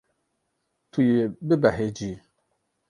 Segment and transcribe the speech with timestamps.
[0.91, 2.13] Tu yê bibehecî.